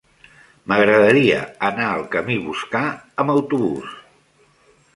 [0.71, 2.83] M'agradaria anar al camí Boscà
[3.25, 3.95] amb autobús.